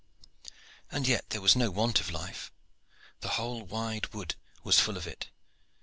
[0.89, 2.51] And yet there was no want of life
[3.19, 5.29] the whole wide wood was full of it.